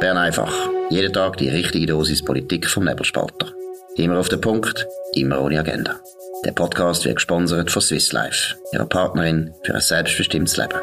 [0.00, 0.52] Bern einfach.
[0.90, 3.52] Jeden Tag die richtige Dosis Politik vom Nebelspalter.
[3.96, 5.96] Immer auf den Punkt, immer ohne Agenda.
[6.44, 10.78] Der Podcast wird gesponsert von Swiss Life, ihrer Partnerin für ein selbstbestimmtes Leben.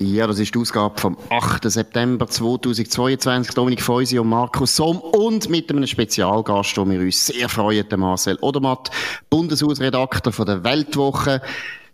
[0.00, 1.70] Ja, das ist die Ausgabe vom 8.
[1.70, 3.54] September 2022.
[3.54, 8.38] Dominik Feusi und Markus Somm und mit einem Spezialgast, wo wir uns sehr freuen, Marcel
[8.40, 8.90] Odermatt,
[9.30, 11.40] Bundeshausredakteur von der Weltwoche.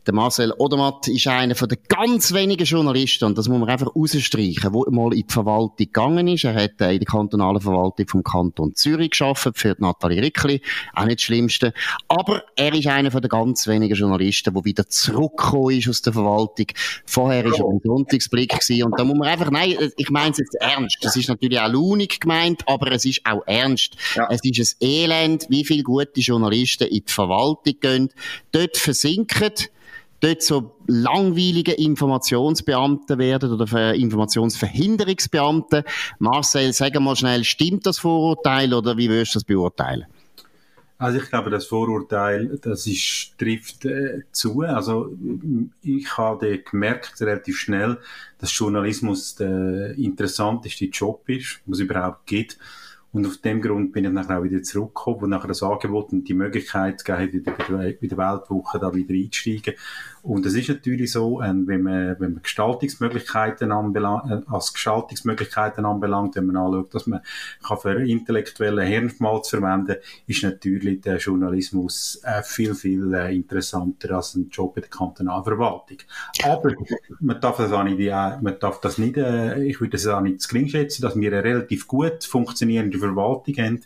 [0.09, 3.95] Der Marcel Odermatt ist einer von den ganz wenigen Journalisten, und das muss man einfach
[3.95, 6.45] rausstreichen, der mal in die Verwaltung gegangen ist.
[6.45, 10.63] Er hat in der kantonalen Verwaltung vom Kanton Zürich geschafft für Nathalie Rickli.
[10.95, 11.75] Auch nicht das Schlimmste.
[12.09, 16.15] Aber er ist einer von den ganz wenigen Journalisten, der wieder zurückgekommen ist aus der
[16.15, 16.69] Verwaltung.
[17.05, 18.85] Vorher war er im Sonntagsblick gewesen.
[18.85, 20.97] Und da muss man einfach, nein, ich meine es jetzt ernst.
[21.03, 23.95] Das ist natürlich auch launig gemeint, aber es ist auch ernst.
[24.15, 24.27] Ja.
[24.31, 28.09] Es ist ein Elend, wie viele gute Journalisten in die Verwaltung gehen,
[28.53, 29.53] dort versinken,
[30.21, 35.85] dort so langweilige Informationsbeamte werden oder Informationsverhinderungsbeamte.
[36.19, 40.07] Marcel, sag mal schnell, stimmt das Vorurteil oder wie würdest du das beurteilen?
[41.01, 44.63] Also ich glaube, das Vorurteil, das ist, trifft äh, zu.
[44.63, 45.17] Also
[45.81, 47.99] ich habe gemerkt relativ schnell,
[48.39, 52.59] dass Journalismus der interessanteste Job ist, was es überhaupt gibt.
[53.11, 56.29] Und auf dem Grund bin ich nachher auch wieder zurückgekommen und nachher das Angebot und
[56.29, 59.75] die Möglichkeit gegeben, wieder bei der Weltwoche da wieder einzusteigen.
[60.23, 65.87] Und es ist natürlich so, ähm, wenn man, wenn man Gestaltungsmöglichkeiten anbelangt, äh, als Gestaltungsmöglichkeiten
[65.87, 67.21] anbelangt, wenn man anschaut, dass man
[67.67, 74.35] kann für intellektuellen Hirnschmalz verwenden, ist natürlich der Journalismus äh, viel, viel äh, interessanter als
[74.35, 75.99] ein Job in der Kantonalverwaltung.
[76.45, 76.75] Aber
[77.21, 80.49] man darf das auch nicht, man darf das nicht, ich würde das auch nicht zu
[80.49, 83.81] gering schätzen, dass wir relativ gut funktionierende Verwaltung haben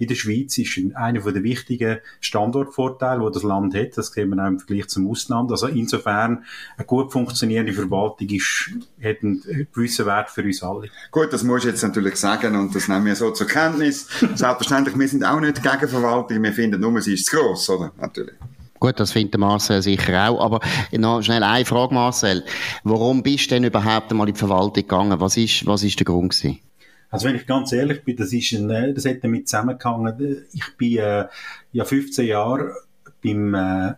[0.00, 3.98] in der Schweiz ist einer der wichtigen Standortvorteile, die das Land hat.
[3.98, 5.50] Das sehen wir auch im Vergleich zum Ausland.
[5.50, 6.44] Also insofern
[6.78, 8.70] eine gut funktionierende Verwaltung ist,
[9.04, 10.88] hat einen gewissen Wert für uns alle.
[11.10, 14.08] Gut, das muss ich jetzt natürlich sagen und das nehmen wir so zur Kenntnis.
[14.34, 17.92] Selbstverständlich, wir sind auch nicht gegen Verwaltung, wir finden nur, sie ist zu gross, oder?
[18.00, 18.34] Natürlich.
[18.78, 20.40] Gut, das findet Marcel sicher auch.
[20.42, 20.60] Aber
[20.92, 22.42] noch schnell eine Frage, Marcel.
[22.84, 25.20] Warum bist du denn überhaupt einmal in die Verwaltung gegangen?
[25.20, 26.60] Was ist, was ist der Grund gewesen?
[27.10, 30.46] Also wenn ich ganz ehrlich bin, das ist ein, äh, das hat damit zusammengehangen.
[30.52, 31.26] Ich bin äh,
[31.72, 32.72] ja 15 Jahre
[33.22, 33.94] beim äh,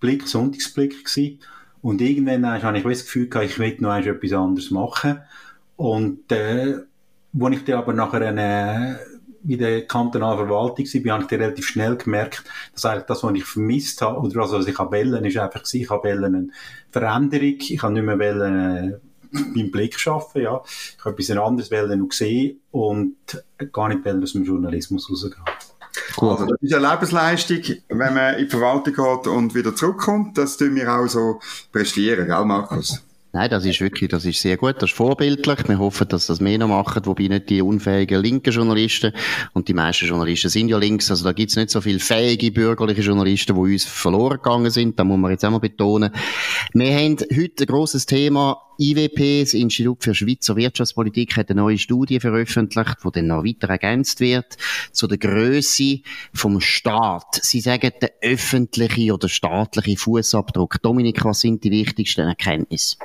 [0.00, 1.40] Blick, Sonntagsblick gewesen.
[1.80, 5.18] Und irgendwann äh, habe ich das Gefühl gehabt, ich will noch etwas anderes machen.
[5.76, 6.78] Und äh,
[7.32, 9.00] wo ich dann aber nachher eine,
[9.44, 13.34] in der kantonalen Verwaltung war, habe ich dann relativ schnell gemerkt, dass eigentlich das, was
[13.34, 16.48] ich vermisst habe, oder also, was ich wählen ist einfach ich habe eine
[16.90, 19.00] Veränderung, ich habe nicht mehr wählen,
[19.32, 20.62] beim Blick arbeiten, ja.
[20.66, 23.16] Ich habe etwas anderes noch gesehen und
[23.72, 25.44] gar nicht aus dem Journalismus rausgehen.
[26.16, 30.38] Also, das ist eine Lebensleistung, wenn man in die Verwaltung geht und wieder zurückkommt.
[30.38, 33.02] Das tun wir auch so prestieren, gell, Markus?
[33.34, 35.66] Nein, das ist wirklich, das ist sehr gut, das ist vorbildlich.
[35.66, 39.14] Wir hoffen, dass das mehr noch machen, wobei nicht die unfähigen linken Journalisten,
[39.54, 43.00] und die meisten Journalisten sind ja links, also da gibt's nicht so viele fähige bürgerliche
[43.00, 46.10] Journalisten, die uns verloren gegangen sind, da muss man jetzt auch mal betonen.
[46.74, 51.78] Wir haben heute ein grosses Thema, IWP, das Institut für Schweizer Wirtschaftspolitik, hat eine neue
[51.78, 54.56] Studie veröffentlicht, die dann noch weiter ergänzt wird,
[54.92, 56.00] zu der Größe
[56.34, 57.40] vom Staat.
[57.42, 60.82] Sie sagen, der öffentliche oder staatliche Fußabdruck.
[60.82, 62.96] Dominik, was sind die wichtigsten Erkenntnisse?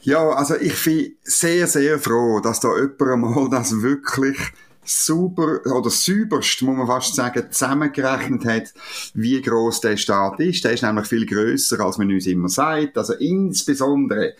[0.00, 4.38] Ja, also ich bin sehr, sehr froh, dass da jemand einmal das wirklich
[4.84, 8.74] super oder sauberst, muss man fast sagen, zusammengerechnet hat,
[9.14, 10.64] wie groß der Staat ist.
[10.64, 12.98] Der ist nämlich viel größer, als man uns immer sagt.
[12.98, 14.34] Also insbesondere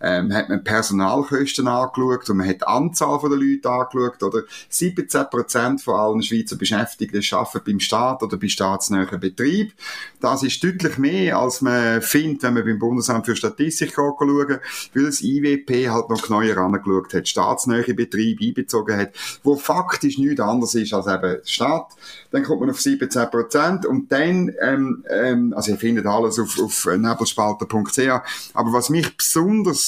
[0.00, 4.22] ähm, hat man Personalkosten angeschaut und man hat die Anzahl der Leute angeschaut.
[4.22, 9.72] Oder 17 von allen Schweizer Beschäftigten arbeiten beim Staat oder bei staatsnähen Betrieb.
[10.20, 14.60] Das ist deutlich mehr, als man findet, wenn man beim Bundesamt für Statistik schaut, weil
[15.04, 19.10] das IWP halt noch neuer angeschaut hat, staatsnähe Betrieb einbezogen hat,
[19.42, 21.92] wo faktisch nichts anderes ist als eben Staat.
[22.30, 26.58] Dann kommt man auf 17 Prozent und dann, ähm, ähm, also ihr findet alles auf,
[26.60, 29.87] auf nebelspalter.ch, aber was mich besonders,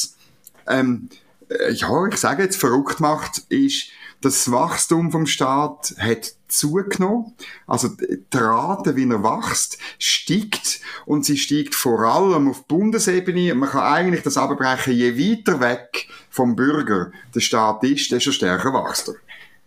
[0.69, 1.09] ähm,
[1.49, 3.91] äh, ja, ich sage jetzt verrückt macht, ist,
[4.21, 7.33] das Wachstum vom Staat hat zugenommen.
[7.67, 13.55] Also die Rate, wie er wächst, steigt und sie steigt vor allem auf Bundesebene.
[13.55, 18.73] Man kann eigentlich das abbrechen, je weiter weg vom Bürger der Staat ist, desto stärker
[18.75, 19.15] wächst er.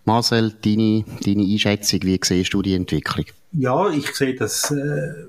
[0.06, 3.26] Marcel, deine, deine Einschätzung, wie siehst du die Entwicklung?
[3.54, 5.28] Ja, ich sehe das äh,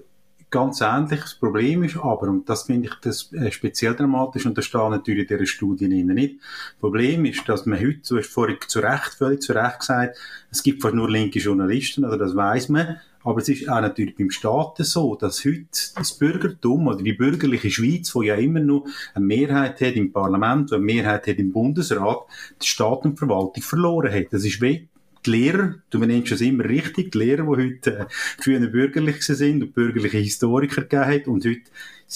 [0.55, 1.21] ganz ähnlich.
[1.21, 4.91] Das Problem ist aber, und das finde ich das äh, speziell dramatisch, und das steht
[4.91, 6.39] natürlich in dieser Studie nicht.
[6.39, 10.17] Das Problem ist, dass man heute, du hast vorhin zu Recht, völlig zu Recht gesagt,
[10.51, 14.17] es gibt fast nur linke Journalisten, also das weiß man, Aber es ist auch natürlich
[14.17, 15.67] beim Staat so, dass heute
[15.97, 20.73] das Bürgertum oder die bürgerliche Schweiz, wo ja immer noch eine Mehrheit hat im Parlament,
[20.73, 22.19] eine Mehrheit hat im Bundesrat,
[22.63, 24.27] die Staat und die Verwaltung verloren hat.
[24.31, 24.89] Das ist wie
[25.27, 29.63] die Lehrer, du nennst es immer richtig, die Lehrer, die heute äh, früher bürgerlich sind
[29.63, 31.63] und bürgerliche Historiker gegeben hat und heute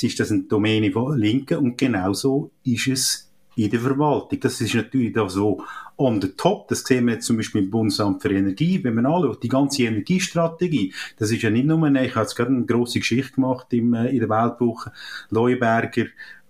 [0.00, 4.38] ist das eine Domäne von Linken und genauso ist es in der Verwaltung.
[4.40, 5.64] Das ist natürlich da so
[5.96, 6.69] on the top.
[6.69, 8.82] Das sehen wir jetzt zum Beispiel im Bundesamt für Energie.
[8.84, 12.52] Wenn man anschaut, die ganze Energiestrategie, das ist ja nicht nur, ich habe jetzt gerade
[12.52, 14.93] eine grosse Geschichte gemacht im, äh, in der Weltwoche,
[15.31, 16.06] Leuenberger,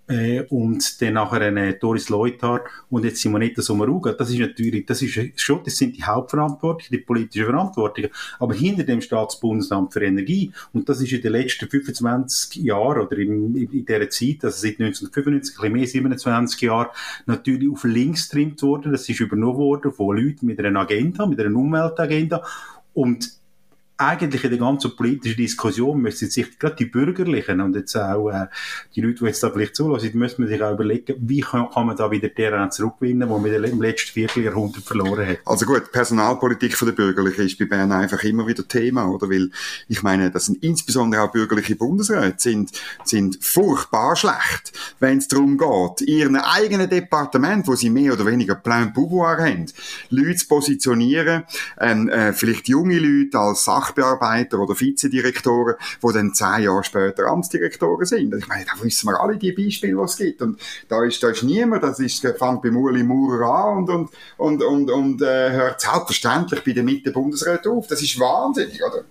[0.08, 4.12] äh, und dann nachher eine Doris Leuthard und jetzt Simonetta Sommaruga.
[4.12, 8.10] Das ist natürlich, das ist schon, das sind die Hauptverantwortlichen, die politischen Verantwortlichen.
[8.38, 13.18] Aber hinter dem Staatsbundesamt für Energie, und das ist in den letzten 25 Jahren oder
[13.18, 16.88] in, in, in dieser Zeit, also seit 1995, ein bisschen mehr, 27 Jahren,
[17.26, 18.92] natürlich auf links trimmt worden.
[18.92, 22.42] Das ist übernommen worden von Leuten mit einer Agenda, mit einer Umweltagenda.
[22.94, 23.37] Und
[23.98, 28.46] eigentlich in der ganzen politischen Diskussion müssen sich gerade die Bürgerlichen und jetzt auch äh,
[28.94, 31.96] die Leute, die jetzt da vielleicht zulassen, müssen sich auch überlegen, wie kann, kann man
[31.96, 35.38] da wieder Terrain zurückgewinnen, wo man im letzten Vierteljahrhundert verloren hat.
[35.44, 39.28] Also gut, Personalpolitik von der Bürgerlichen ist bei Bern einfach immer wieder Thema, oder?
[39.28, 39.50] Weil,
[39.88, 42.70] ich meine, das sind insbesondere auch bürgerliche Bundesräte, sind,
[43.04, 48.54] sind furchtbar schlecht, wenn es darum geht, ihren eigenen Departement, wo sie mehr oder weniger
[48.54, 49.66] Plein Pouvoir haben,
[50.10, 51.42] Leute zu positionieren,
[51.80, 57.26] ähm, äh, vielleicht junge Leute als Sach Sachbearbeiter oder Vizedirektoren, die dann zehn Jahre später
[57.26, 58.34] Amtsdirektoren sind.
[58.34, 60.42] Ich meine, da wissen wir alle die Beispiele, die es gibt.
[60.42, 64.10] Und da ist, da ist niemand, das ist, fängt bei Uli Maurer an und, und,
[64.36, 67.86] und, und, und äh, hört selbstverständlich bei der Mitte Bundesrat auf.
[67.86, 69.04] Das ist wahnsinnig, oder?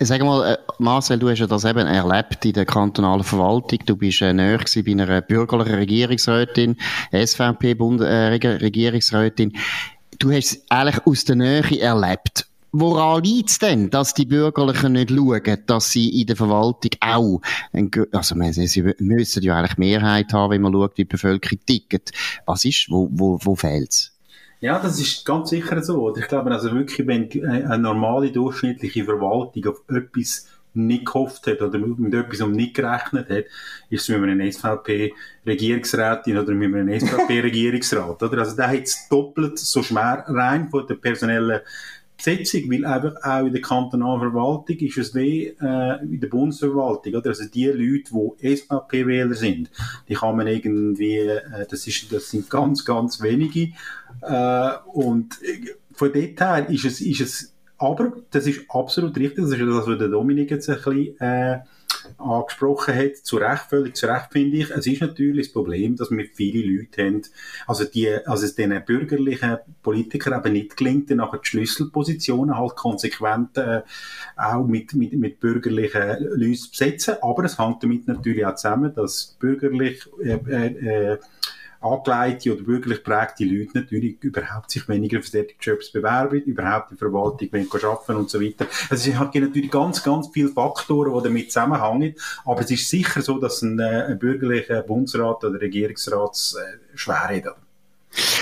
[0.00, 3.78] Sag mal, äh, Marcel, du hast ja das eben erlebt in der kantonalen Verwaltung.
[3.86, 6.76] Du bist äh, näher bei einer bürgerlichen Regierungsrätin,
[7.10, 9.50] SVP-Regierungsrätin.
[9.50, 9.58] Äh,
[10.18, 12.49] du hast es eigentlich aus der Nähe erlebt.
[12.72, 17.40] Woran liegt es denn, dass die Bürgerlichen nicht schauen, dass sie in der Verwaltung auch,
[17.72, 22.12] ein, also sie müssen ja eigentlich Mehrheit haben, wenn man schaut, wie die Bevölkerung tickt.
[22.46, 24.16] Was ist, wo, wo, wo fehlt's?
[24.60, 26.14] Ja, das ist ganz sicher so.
[26.16, 31.78] Ich glaube, also wirklich, wenn eine normale, durchschnittliche Verwaltung auf etwas nicht gehofft hat oder
[31.78, 33.44] mit etwas um nicht gerechnet hat,
[33.88, 38.22] ist es mit einem SVP-Regierungsrätin oder mit einem SVP-Regierungsrat.
[38.40, 41.60] Also da hat es doppelt so schwer rein von der personellen
[42.24, 47.14] Besetzung, weil einfach auch in der kantonalen Verwaltung ist es wie äh, in der Bundesverwaltung,
[47.14, 47.30] oder?
[47.30, 49.70] Also die Leute, die SVP-Wähler sind,
[50.08, 53.72] die kann man irgendwie, äh, das, ist, das sind ganz, ganz wenige.
[54.22, 55.38] Äh, und
[55.92, 59.86] von dort her ist es, ist es, aber das ist absolut richtig, das ist das,
[59.86, 61.60] was der Dominik jetzt ein bisschen äh,
[62.18, 64.70] angesprochen hat, zu Recht, völlig zu Recht finde ich.
[64.70, 67.22] Es ist natürlich das Problem, dass wir viele Leute haben,
[67.66, 72.76] also die, also es den bürgerlichen Politikern eben nicht gelingt, dann nachher die Schlüsselpositionen halt
[72.76, 73.82] konsequent äh,
[74.36, 77.14] auch mit, mit, mit bürgerlichen Leuten zu besetzen.
[77.22, 81.18] Aber es hängt damit natürlich auch zusammen, dass bürgerlich äh, äh,
[81.80, 86.98] angeleitete oder bürgerlich prägte Leute natürlich überhaupt sich weniger für solche Jobs bewerben, überhaupt in
[86.98, 87.48] der Verwaltung
[87.90, 88.66] arbeiten und so weiter.
[88.90, 93.22] Also es hat natürlich ganz, ganz viele Faktoren, die damit zusammenhängen, aber es ist sicher
[93.22, 97.56] so, dass ein, äh, ein bürgerlicher Bundesrat oder Regierungsrat äh, schwer hat.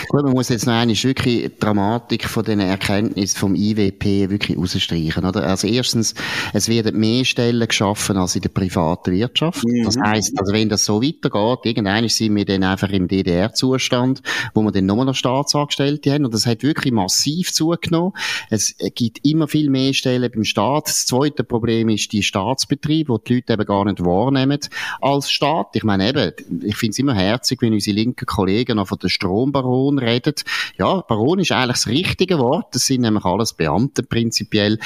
[0.09, 4.57] Gut, man muss jetzt noch einmal wirklich die Dramatik von diesen Erkenntnissen vom IWP wirklich
[4.57, 5.47] rausstreichen, oder?
[5.47, 6.15] Also erstens,
[6.55, 9.65] es werden mehr Stellen geschaffen als in der privaten Wirtschaft.
[9.65, 9.85] Mhm.
[9.85, 14.23] Das heisst, also wenn das so weitergeht, irgendwann sind wir dann einfach im DDR-Zustand,
[14.55, 18.13] wo wir dann nochmal noch Staatsangestellte haben und das hat wirklich massiv zugenommen.
[18.49, 20.89] Es gibt immer viel mehr Stellen beim Staat.
[20.89, 24.61] Das zweite Problem ist die Staatsbetriebe, wo die Leute eben gar nicht wahrnehmen
[25.03, 25.77] als Staat.
[25.77, 29.11] Ich meine eben, ich finde es immer herzig, wenn unsere linken Kollegen noch von der
[29.11, 29.53] Strom
[29.99, 30.45] Redet.
[30.79, 32.75] Ja, Baron ist eigentlich das richtige Wort.
[32.75, 34.79] Das sind nämlich alles Beamte prinzipiell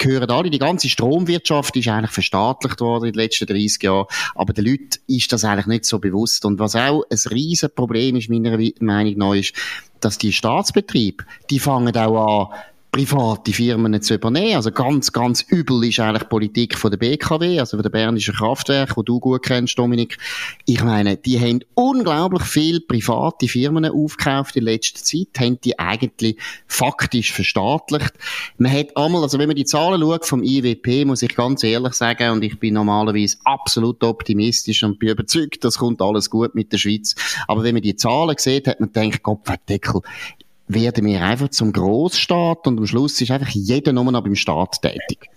[0.00, 4.52] gehören alle, die ganze Stromwirtschaft ist eigentlich verstaatlicht worden in den letzten 30 Jahren, aber
[4.52, 6.44] den Leuten ist das eigentlich nicht so bewusst.
[6.44, 9.52] Und was auch ein riesen Problem ist, meiner Meinung nach, ist,
[10.00, 12.58] dass die Staatsbetriebe, die fangen auch an,
[12.90, 14.56] private Firmen zu übernehmen.
[14.56, 18.96] Also ganz, ganz übel ist eigentlich Politik von der BKW, also von der Bernischen Kraftwerk,
[18.96, 20.18] wo du gut kennst, Dominik.
[20.66, 26.36] Ich meine, die haben unglaublich viel private Firmen aufgekauft in letzter Zeit, haben die eigentlich
[26.66, 28.12] faktisch verstaatlicht.
[28.58, 31.94] Man hat einmal, also wenn man die Zahlen schaut vom IWP, muss ich ganz ehrlich
[31.94, 36.72] sagen, und ich bin normalerweise absolut optimistisch und bin überzeugt, das kommt alles gut mit
[36.72, 37.14] der Schweiz.
[37.46, 40.02] Aber wenn man die Zahlen sieht, hat man gedacht, Gott verdeckel,
[40.74, 44.82] werden wir einfach zum Großstaat und am Schluss ist einfach jeder nur noch beim Staat
[44.82, 45.30] tätig.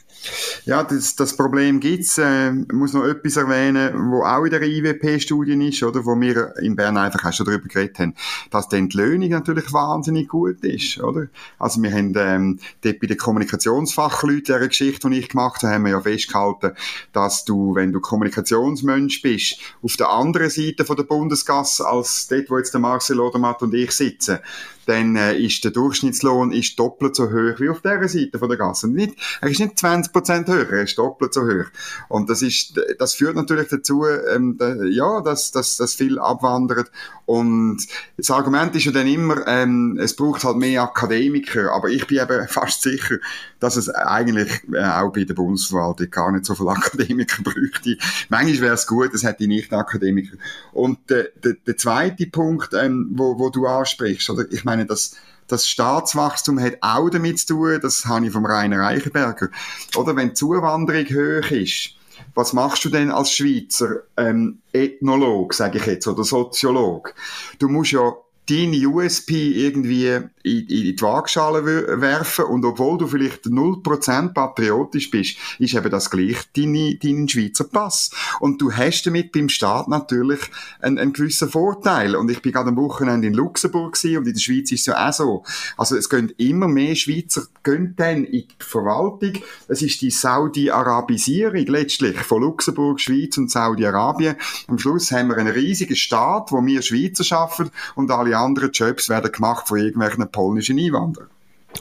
[0.65, 2.17] Ja, das, das Problem gibt's.
[2.17, 6.75] Äh, muss noch etwas erwähnen, wo auch in der IWP-Studie ist, oder, wo wir in
[6.75, 8.15] Bern einfach auch schon darüber geredet haben,
[8.49, 11.27] dass die Entlöhnung natürlich wahnsinnig gut ist, oder?
[11.59, 15.83] Also wir haben ähm, dort bei den Kommunikationsfachleuten, dieser Geschichte, die ich gemacht habe, haben
[15.85, 16.71] wir ja festgehalten,
[17.11, 22.49] dass du, wenn du Kommunikationsmensch bist, auf der anderen Seite von der Bundesgasse als dort,
[22.49, 24.39] wo jetzt der Marcel Odermatt und ich sitzen,
[24.85, 28.57] dann äh, ist der Durchschnittslohn ist doppelt so hoch wie auf dieser Seite von der
[28.57, 28.87] Gasse.
[28.87, 31.65] Nicht, er ist nicht 20% höher, er ist doppelt so hoch.
[32.09, 36.91] Und das ist, das führt natürlich dazu, ähm, da, ja, dass, dass, dass viel abwandert.
[37.25, 37.85] Und
[38.17, 41.71] das Argument ist ja dann immer, ähm, es braucht halt mehr Akademiker.
[41.71, 43.17] Aber ich bin eben fast sicher,
[43.63, 47.98] dass es eigentlich äh, auch bei der Bundesverwaltung gar nicht so viele Akademiker bräuchte.
[48.27, 50.36] Manchmal wäre es gut, es hätte nicht Akademiker.
[50.74, 55.15] Und äh, der, der zweite Punkt, ähm, wo, wo du ansprichst, oder ich meine, das,
[55.48, 59.48] das Staatswachstum hat auch damit zu tun, das habe ich vom Rainer Reichenberger,
[59.96, 61.91] oder wenn die Zuwanderung hoch ist,
[62.36, 67.13] was machst du denn als Schweizer ähm, Ethnolog, sage ich jetzt, oder Soziolog?
[67.60, 68.13] Du musst ja
[68.50, 71.65] deine USP irgendwie in, in die Waagschale
[72.01, 77.63] werfen und obwohl du vielleicht 0% patriotisch bist, ist eben das gleich deine, dein Schweizer
[77.63, 78.12] Pass.
[78.39, 80.41] Und du hast damit beim Staat natürlich
[80.81, 82.15] einen, einen gewissen Vorteil.
[82.15, 85.07] Und ich bin gerade am Wochenende in Luxemburg und in der Schweiz ist es ja
[85.09, 85.43] auch so.
[85.77, 89.33] Also es gehen immer mehr Schweizer gehen dann in die Verwaltung.
[89.67, 94.35] Es ist die Saudi-Arabisierung letztlich von Luxemburg, Schweiz und Saudi-Arabien.
[94.67, 98.71] Am Schluss haben wir einen riesigen Staat, wo wir Schweizer schaffen und alle alle anderen
[98.71, 101.29] Jobs werden gemacht von irgendwelchen polnischen Einwanderern.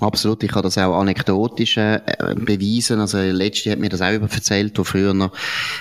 [0.01, 2.01] Absolut, ich kann das auch anekdotisch äh,
[2.35, 2.99] beweisen.
[3.01, 5.33] Also, letzte hat mir das auch erzählt, der früher noch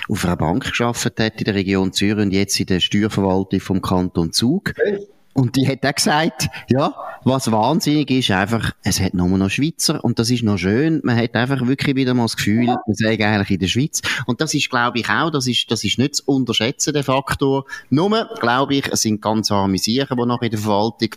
[0.08, 3.80] auf einer Bank geschafft hat in der Region Zürich und jetzt in der Steuerverwaltung vom
[3.80, 4.74] Kanton Zug.
[4.78, 5.06] Okay.
[5.34, 10.04] Und die hat auch gesagt, ja, was wahnsinnig ist, einfach, es hat nur noch Schweizer
[10.04, 11.00] und das ist noch schön.
[11.04, 14.02] Man hat einfach wirklich wieder mal das Gefühl, wir sagen eigentlich in der Schweiz.
[14.26, 17.64] Und das ist, glaube ich, auch, das ist, das ist nicht zu unterschätzen, der Faktor.
[17.90, 21.10] Nur, glaube ich, es sind ganz arme Siechen, die noch in der Verwaltung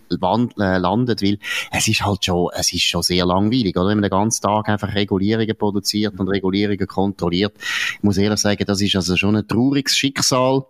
[0.60, 1.40] äh, landen, weil
[1.72, 3.90] es ist halt schon, es ist schon sehr langweilig, oder?
[3.90, 7.54] Wenn man den ganzen Tag einfach Regulierungen produziert und Regulierungen kontrolliert.
[7.98, 10.66] Ich muss ehrlich sagen, das ist also schon ein trauriges Schicksal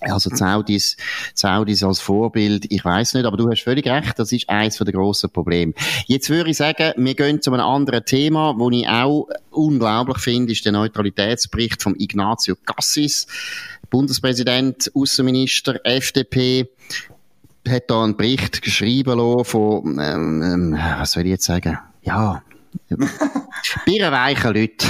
[0.00, 0.30] also
[0.62, 0.80] die
[1.34, 4.92] Saudis als Vorbild, ich weiß nicht, aber du hast völlig recht, das ist eines der
[4.92, 5.72] grossen Probleme.
[6.06, 10.52] Jetzt würde ich sagen, wir gehen zu einem anderen Thema, wo ich auch unglaublich finde,
[10.52, 13.26] ist der Neutralitätsbericht von Ignazio Cassis,
[13.90, 16.68] Bundespräsident, Außenminister, FDP,
[17.66, 21.78] hat da einen Bericht geschrieben von, ähm, ähm, was soll ich jetzt sagen?
[22.02, 22.42] Ja,
[23.84, 24.86] Birrenweiche Leute.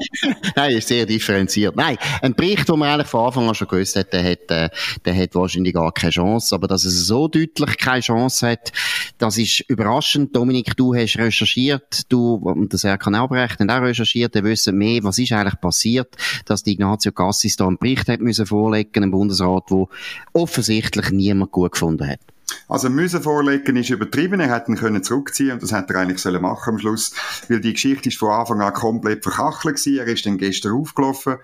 [0.56, 1.76] Nein, ist sehr differenziert.
[1.76, 4.68] Nein, ein Bericht, den man eigentlich von Anfang an schon gewusst hat, der hat, äh,
[5.04, 6.54] der hat wahrscheinlich gar keine Chance.
[6.54, 8.72] Aber dass es so deutlich keine Chance hat,
[9.18, 10.34] das ist überraschend.
[10.34, 15.02] Dominik, du hast recherchiert, du und der Serkan Albrecht haben auch recherchiert, die wissen mehr,
[15.04, 19.10] was ist eigentlich passiert, dass die Ignazio Cassis da einen Bericht hat müssen vorlegen im
[19.10, 19.88] Bundesrat, wo
[20.32, 22.20] offensichtlich niemand gut gefunden hat.
[22.66, 24.40] Also müssen vorlegen ist übertrieben.
[24.40, 27.12] Er hätte ihn können zurückziehen und das hätte er eigentlich sollen machen am Schluss,
[27.48, 29.98] weil die Geschichte ist von Anfang an komplett verkachelt gewesen.
[29.98, 31.36] Er ist dann gestern aufgelaufen.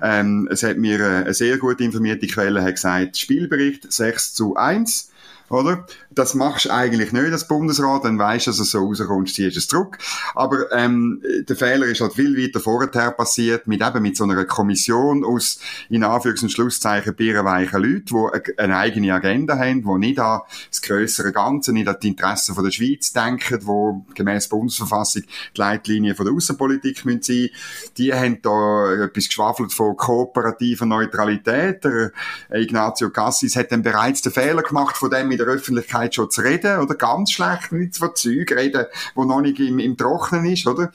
[0.00, 4.56] Ähm, es hat mir äh, eine sehr gut informierte Quelle hat gesagt, Spielbericht 6 zu
[4.56, 5.10] 1
[5.50, 5.84] oder?
[6.20, 9.56] Das machst du eigentlich nicht als Bundesrat, dann weißt du, dass es so rauskommst, ziehst
[9.56, 9.96] es zurück.
[10.34, 14.44] Aber ähm, der Fehler ist halt viel weiter vorher passiert, mit eben mit so einer
[14.44, 20.18] Kommission aus, in Anführungs- und Schlusszeichen, bierenweichen Leuten, die eine eigene Agenda haben, die nicht
[20.18, 25.58] an das grössere Ganze, nicht an die Interessen der Schweiz denken, die gemäß Bundesverfassung die
[25.58, 27.48] Leitlinien der Außenpolitik müssen sein.
[27.96, 31.82] Die haben da etwas geschwafelt von kooperativer Neutralität.
[31.82, 32.12] Der
[32.50, 36.78] Ignazio Cassis hat dann bereits den Fehler gemacht, von dem der Öffentlichkeit schon zu reden,
[36.78, 36.94] oder?
[36.94, 40.92] Ganz schlecht, nicht von Zeug reden, wo noch nicht im, im Trocknen ist, oder?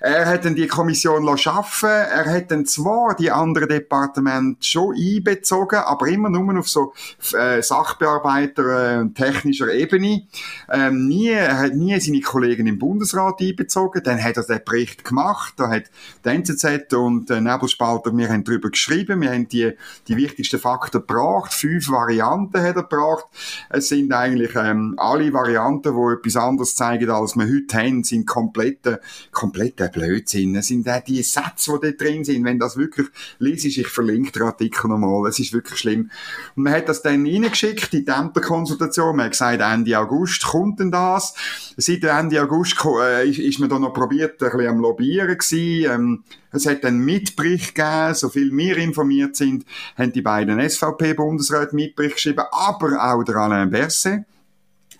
[0.00, 5.78] Er hat dann die Kommission schaffen, er hat dann zwar die anderen Departemente schon einbezogen,
[5.80, 6.92] aber immer nur auf so
[7.36, 10.22] äh, Sachbearbeiter äh, technischer Ebene.
[10.70, 15.04] Ähm, nie, er hat nie seine Kollegen im Bundesrat einbezogen, dann hat er den Bericht
[15.04, 15.84] gemacht, da hat
[16.24, 19.72] die NZZ und der Nebelspalter, wir haben darüber geschrieben, wir haben die,
[20.06, 23.26] die wichtigsten Fakten gebracht, fünf Varianten hat er gebracht,
[23.70, 28.26] es sind eigentlich ähm, alle Varianten, die etwas anderes zeigen, als wir heute haben, sind
[28.26, 29.00] komplette,
[29.32, 30.56] komplette Blödsinn.
[30.56, 32.44] Es sind auch die Sätze, die da drin sind.
[32.44, 36.10] Wenn das wirklich liest, ich verlinke den Artikel nochmal, es ist wirklich schlimm.
[36.56, 39.16] Und man hat das dann reingeschickt in die Ämterkonsultation.
[39.16, 41.34] Man hat gesagt, Ende August kommt denn das.
[41.76, 45.90] Seit Ende August äh, ist, ist man da noch probiert, ein bisschen am Lobbyieren gewesen.
[45.90, 49.64] Ähm, es hat einen Mitbericht gegeben, so viel wir informiert sind,
[49.96, 54.24] haben die beiden SVP-Bundesräte Mitbericht geschrieben, aber auch der Alain Berset.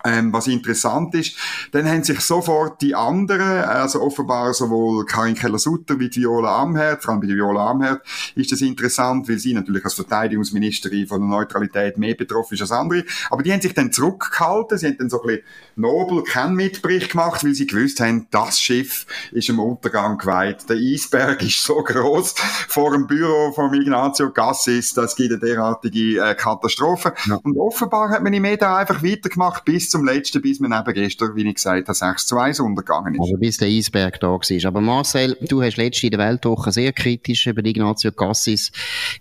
[0.09, 1.35] Ähm, was interessant ist,
[1.71, 7.13] dann haben sich sofort die anderen, also offenbar sowohl Karin Keller-Sutter wie Viola Amherd, vor
[7.13, 8.01] allem bei Viola Amherd
[8.35, 12.71] ist das interessant, weil sie natürlich als Verteidigungsministerin von der Neutralität mehr betroffen ist als
[12.71, 15.43] andere, aber die haben sich dann zurückgehalten, sie haben dann so ein bisschen
[15.75, 20.77] nobel keinen Mitbericht gemacht, weil sie gewusst haben, das Schiff ist im Untergang geweiht, der
[20.77, 22.33] Eisberg ist so groß
[22.67, 27.13] vor dem Büro von Ignazio Gassis, das gibt eine derartige äh, Katastrophe.
[27.25, 27.35] Ja.
[27.43, 31.35] und offenbar hat man im Media einfach weitergemacht bis zum letzten, bis man eben gestern,
[31.35, 33.21] wie ich gesagt habe, 6 zu 1 untergegangen ist.
[33.21, 34.65] Also bis der Eisberg da war.
[34.67, 38.71] Aber Marcel, du hast letzte in der Weltwoche sehr kritisch über Ignazio Cassis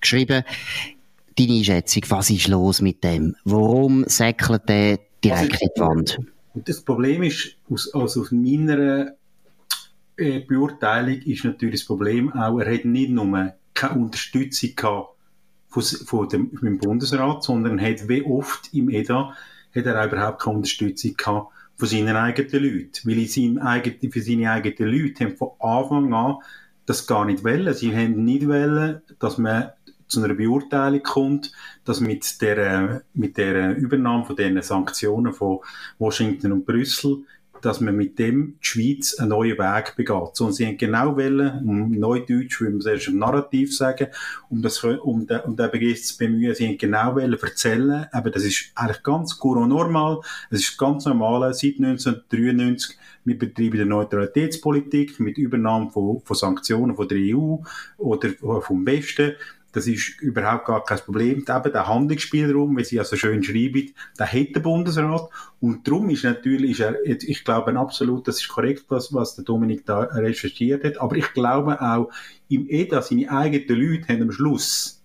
[0.01, 0.43] geschrieben.
[1.37, 3.37] Deine Einschätzung, was ist los mit dem?
[3.45, 6.19] Warum säckelt der direkt in die Wand?
[6.55, 9.13] Das Problem ist, aus, also aus meiner
[10.17, 15.11] äh, Beurteilung ist natürlich das Problem auch, er hat nicht nur keine Unterstützung gehabt
[15.69, 19.35] von, von dem, vom Bundesrat, sondern hat wie oft im EDA
[19.75, 23.09] hat er überhaupt keine Unterstützung gehabt von seinen eigenen Leuten.
[23.09, 26.37] Weil in eigenen, für seine eigenen Leute haben von Anfang an
[26.87, 27.73] das gar nicht wollen.
[27.75, 29.71] Sie haben nicht wollen, dass man
[30.09, 31.53] zu einer Beurteilung kommt,
[31.85, 35.59] dass mit der, mit der Übernahme von den Sanktionen von
[35.99, 37.25] Washington und Brüssel
[37.63, 40.35] dass man mit dem die Schweiz einen neuen Weg begeht.
[40.35, 44.09] So, und sie haben genau wollen, um Neudeutsch, wie man es im Narrativ sagen,
[44.49, 48.31] um das, um den, um den Begriff zu bemühen, sie haben genau wollen erzählen, aber
[48.31, 55.21] das ist eigentlich ganz normal, es ist ganz normal, seit 1993, wir betreiben eine Neutralitätspolitik
[55.21, 57.57] mit Übernahme von, von Sanktionen von der EU
[57.99, 58.31] oder
[58.63, 59.35] vom Westen,
[59.73, 61.45] das ist überhaupt gar kein Problem.
[61.47, 65.29] Eben der Handlungsspielraum, wie Sie ja so schön schreiben, der hat der Bundesrat.
[65.61, 69.45] Und darum ist natürlich, ist er, ich glaube absolut, das ist korrekt, was, was der
[69.45, 70.99] Dominik da recherchiert hat.
[71.01, 72.11] Aber ich glaube auch,
[72.49, 75.03] im EDA, seine eigenen Leute haben am Schluss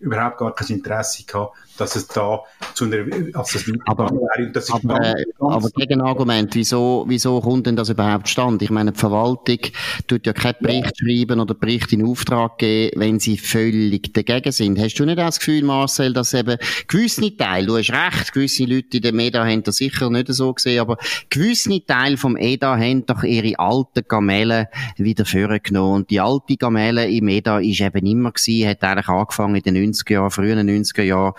[0.00, 2.40] überhaupt gar kein Interesse gehabt, dass es da
[2.74, 4.10] zu einer, als es aber.
[4.52, 8.62] Das ist aber, ganz aber Gegenargument, wieso, wieso kommt denn das überhaupt stand?
[8.62, 9.58] Ich meine, die Verwaltung
[10.06, 11.06] tut ja keinen Bericht ja.
[11.06, 14.78] schreiben oder Bericht in Auftrag geben, wenn sie völlig dagegen sind.
[14.78, 16.56] Hast du nicht das Gefühl, Marcel, dass eben
[16.88, 20.52] gewisse Teile, du hast recht, gewisse Leute in der MEDA haben das sicher nicht so
[20.52, 20.98] gesehen, aber
[21.30, 25.96] gewisse Teile vom EDA haben doch ihre alten Gamellen wieder vorgenommen.
[25.96, 29.92] Und die alte Gamelle im EDA ist eben immer gewesen, hat eigentlich angefangen in den
[29.92, 31.34] 90er Jahren, frühen 90er Jahren.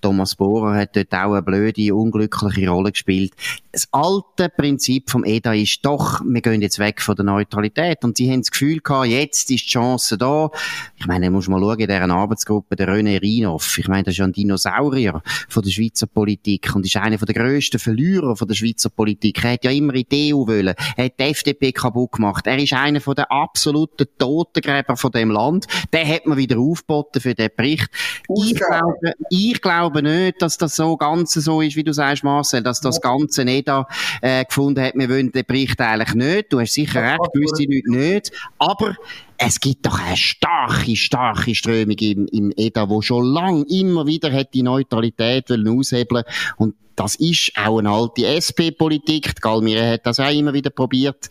[0.00, 3.32] Thomas Bohrer hat dort auch eine blöde, unglückliche Rolle gespielt.
[3.72, 8.04] Das alte Prinzip vom EDA ist doch, wir gehen jetzt weg von der Neutralität.
[8.04, 10.50] Und sie haben das Gefühl gehabt, jetzt ist die Chance da.
[10.96, 13.78] Ich meine, du musst mal schauen, in dieser Arbeitsgruppe, der René Rinoff.
[13.78, 17.34] Ich meine, das ist ja ein Dinosaurier von der Schweizer Politik und ist einer der
[17.34, 19.44] grössten Verlierer von der Schweizer Politik.
[19.44, 20.74] Er hat ja immer in die EU wollen.
[20.96, 22.46] Er hat die FDP kaputt gemacht.
[22.46, 25.66] Er ist einer von der absoluten Totengräber von dem Land.
[25.92, 27.88] Den hat man wieder aufgeboten für den Bericht.
[28.28, 32.62] Ich glaube, ich glaube nicht, dass das so ganz so ist, wie du sagst, Marcel,
[32.62, 33.86] dass das Ganze nicht da,
[34.22, 36.52] äh, gefunden hat, wir wollen den Bericht eigentlich nicht.
[36.52, 38.32] Du hast sicher recht, gewisse Leute nicht.
[38.58, 38.96] Aber
[39.36, 44.32] es gibt doch eine starke, starke Strömung im, im EDA, wo schon lang immer wieder
[44.32, 46.24] hat die Neutralität aushebeln
[46.56, 49.36] und das ist auch eine alte SP-Politik.
[49.36, 51.28] Die Galmire hat das auch immer wieder probiert.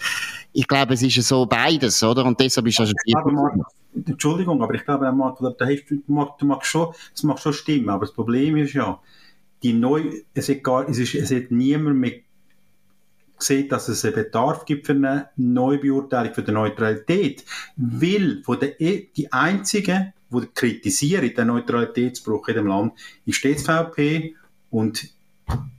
[0.53, 2.23] Ich glaube, es ist so beides, oder?
[2.23, 2.95] Und deshalb ist das ein
[4.05, 7.89] Entschuldigung, aber ich glaube, Marco, da hast, du, du magst schon, das mag schon stimmen,
[7.89, 8.99] aber das Problem ist ja,
[9.63, 12.13] die neu, es hat gar, es ist, es hat niemand mehr
[13.37, 18.79] gesehen, dass es einen Bedarf gibt für eine Neubeurteilung für die Neutralität, weil von der,
[18.81, 22.93] e, die einzigen, die kritisieren den Neutralitätsbruch in dem Land,
[23.25, 24.35] ist die SVP
[24.69, 25.09] und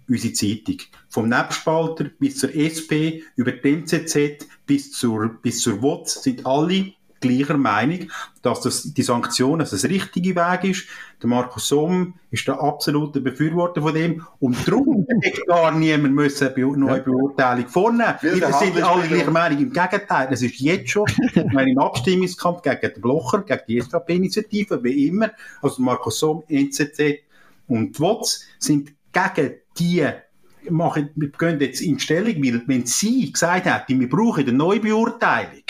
[0.09, 0.79] unsere Zeitung.
[1.09, 6.93] Vom Nebspalter bis zur SP, über die NZZ bis zur, bis zur WOTS sind alle
[7.21, 8.11] gleicher Meinung,
[8.43, 10.87] dass das, die Sanktion dass das der richtige Weg ist.
[11.23, 14.25] Der Markus Somm ist der absolute Befürworter von dem.
[14.41, 18.15] Und darum hätte gar niemand müssen eine neue Beurteilung vornehmen.
[18.21, 19.59] Wir sind alle gleicher Meinung.
[19.59, 25.09] Im Gegenteil, es ist jetzt schon, im Abstimmungskampf gegen den Blocher, gegen die SVP-Initiative, wie
[25.09, 25.31] immer,
[25.63, 27.01] also Markus Somm, NZZ
[27.67, 30.07] und WOTS sind gegen die
[30.71, 35.63] machen, wir gehen jetzt in Stellung, weil wenn sie gesagt hätten, wir brauchen eine Neubeurteilung,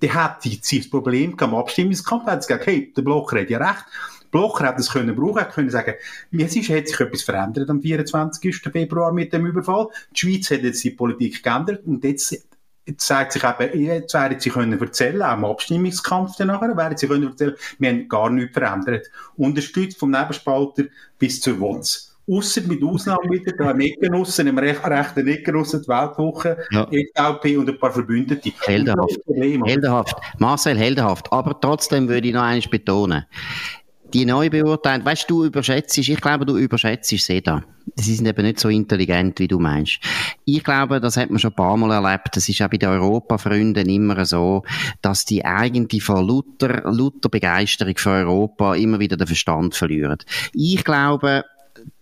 [0.00, 3.58] dann hat sie das Problem am Abstimmungskampf, hat sie gesagt, hey, der Blocher hat ja
[3.58, 3.84] recht.
[4.22, 5.94] Der Blocher hat das können brauchen, hat können sagen,
[6.30, 8.56] jetzt ist, hat sich etwas verändert am 24.
[8.56, 9.88] Februar mit dem Überfall.
[10.14, 12.46] Die Schweiz hat jetzt die Politik geändert und jetzt
[12.86, 17.06] Jetzt sagt sich eben, jetzt werden sie können erzählen, auch im Abstimmungskampf danach, werden sie
[17.06, 19.06] können erzählen, wir haben gar nichts verändert.
[19.36, 20.84] Unterstützt vom Nebenspalter
[21.16, 22.09] bis zur WOTS.
[22.30, 26.86] Ausser mit Ausnahme wieder, da im Eckenrussen, im recht, rechten Eckenrussen, die Weltwoche, ja.
[26.90, 28.52] EVP und ein paar Verbündete.
[28.66, 29.18] Heldenhaft.
[29.26, 30.16] Heldenhaft.
[30.38, 31.32] Marcel, heldenhaft.
[31.32, 33.24] Aber trotzdem würde ich noch eines betonen.
[34.12, 35.04] die neu beurteilen.
[35.04, 37.62] Weißt du, überschätzt, ich glaube, du überschätzt Seda.
[37.96, 40.00] Sie sind eben nicht so intelligent, wie du meinst.
[40.44, 42.28] Ich glaube, das hat man schon ein paar Mal erlebt.
[42.36, 44.62] Das ist auch bei den Europafreunden immer so,
[45.02, 50.18] dass die eigentlich von lauter, lauter Begeisterung für Europa immer wieder den Verstand verlieren.
[50.52, 51.44] Ich glaube,